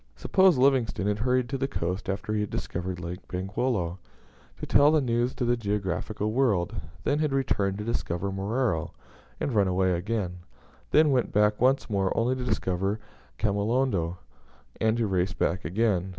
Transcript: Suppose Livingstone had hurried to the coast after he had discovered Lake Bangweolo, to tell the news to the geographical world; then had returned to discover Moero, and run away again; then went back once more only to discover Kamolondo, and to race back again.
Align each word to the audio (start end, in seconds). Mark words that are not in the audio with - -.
Suppose 0.15 0.57
Livingstone 0.57 1.05
had 1.05 1.19
hurried 1.19 1.47
to 1.49 1.59
the 1.59 1.67
coast 1.67 2.09
after 2.09 2.33
he 2.33 2.41
had 2.41 2.49
discovered 2.49 2.99
Lake 2.99 3.19
Bangweolo, 3.27 3.99
to 4.59 4.65
tell 4.65 4.89
the 4.91 4.99
news 4.99 5.35
to 5.35 5.45
the 5.45 5.55
geographical 5.55 6.31
world; 6.31 6.73
then 7.03 7.19
had 7.19 7.31
returned 7.31 7.77
to 7.77 7.83
discover 7.83 8.31
Moero, 8.31 8.93
and 9.39 9.53
run 9.53 9.67
away 9.67 9.91
again; 9.91 10.39
then 10.89 11.11
went 11.11 11.31
back 11.31 11.61
once 11.61 11.87
more 11.87 12.11
only 12.17 12.35
to 12.35 12.43
discover 12.43 12.99
Kamolondo, 13.37 14.17
and 14.77 14.97
to 14.97 15.05
race 15.05 15.33
back 15.33 15.63
again. 15.65 16.09